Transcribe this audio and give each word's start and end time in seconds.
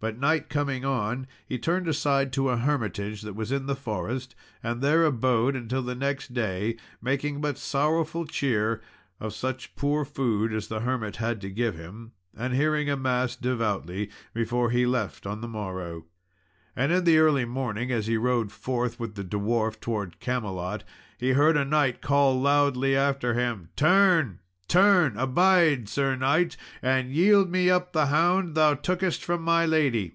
But 0.00 0.18
night 0.18 0.48
coming 0.48 0.82
on, 0.82 1.26
he 1.46 1.58
turned 1.58 1.86
aside 1.86 2.32
to 2.32 2.48
a 2.48 2.56
hermitage 2.56 3.20
that 3.20 3.34
was 3.34 3.52
in 3.52 3.66
the 3.66 3.76
forest, 3.76 4.34
and 4.62 4.80
there 4.80 5.04
abode 5.04 5.68
till 5.68 5.82
the 5.82 5.94
next 5.94 6.32
day, 6.32 6.78
making 7.02 7.42
but 7.42 7.58
sorrowful 7.58 8.24
cheer 8.24 8.80
of 9.20 9.34
such 9.34 9.76
poor 9.76 10.06
food 10.06 10.54
as 10.54 10.68
the 10.68 10.80
hermit 10.80 11.16
had 11.16 11.38
to 11.42 11.50
give 11.50 11.74
him, 11.76 12.12
and 12.34 12.54
hearing 12.54 12.88
a 12.88 12.96
Mass 12.96 13.36
devoutly 13.36 14.08
before 14.32 14.70
he 14.70 14.86
left 14.86 15.26
on 15.26 15.42
the 15.42 15.48
morrow. 15.48 16.06
And 16.74 16.90
in 16.92 17.04
the 17.04 17.18
early 17.18 17.44
morning, 17.44 17.92
as 17.92 18.06
he 18.06 18.16
rode 18.16 18.50
forth 18.50 18.98
with 18.98 19.16
the 19.16 19.22
dwarf 19.24 19.80
towards 19.80 20.14
Camelot, 20.18 20.82
he 21.18 21.32
heard 21.32 21.58
a 21.58 21.64
knight 21.66 22.00
call 22.00 22.40
loudly 22.40 22.96
after 22.96 23.34
him, 23.34 23.68
"Turn, 23.76 24.38
turn! 24.70 25.16
Abide, 25.16 25.88
Sir 25.88 26.14
knight, 26.14 26.56
and 26.80 27.10
yield 27.10 27.50
me 27.50 27.68
up 27.68 27.92
the 27.92 28.06
hound 28.06 28.54
thou 28.54 28.72
tookest 28.72 29.20
from 29.20 29.42
my 29.42 29.66
lady." 29.66 30.14